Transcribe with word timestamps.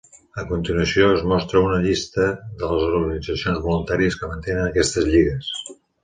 A 0.41 0.43
continuació, 0.51 1.09
es 1.17 1.25
mostra 1.31 1.59
una 1.65 1.81
llista 1.83 2.25
de 2.61 2.69
les 2.71 2.85
organitzacions 3.01 3.59
voluntàries 3.65 4.17
que 4.23 4.31
mantenen 4.31 4.65
aquestes 4.71 5.07
lligues. 5.11 5.51